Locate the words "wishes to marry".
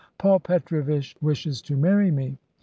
1.21-2.09